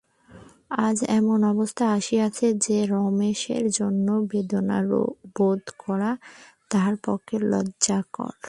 আজ 0.79 0.97
এমন 1.09 1.39
অবস্থা 1.43 1.85
আসিয়াছে 1.97 2.47
যে, 2.57 2.77
রমেশের 2.85 3.65
জন্য 3.71 4.07
বেদনা 4.31 4.77
বোধ 5.37 5.63
করা 5.79 6.11
তাহার 6.69 6.95
পক্ষে 7.05 7.35
লজ্জাকর। 7.51 8.33